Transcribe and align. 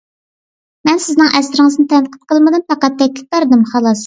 مەن 0.89 1.01
سىزنىڭ 1.03 1.29
ئەسىرىڭىزنى 1.41 1.85
تەنقىد 1.93 2.27
قىلمىدىم، 2.33 2.65
پەقەت 2.73 2.97
تەكلىپ 3.05 3.33
بەردىم، 3.39 3.67
خالاس. 3.75 3.97